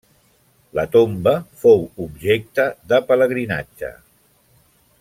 La 0.77 0.85
tomba 0.95 1.33
fou 1.65 1.83
objecte 2.07 2.65
de 2.93 3.01
pelegrinatge. 3.11 3.93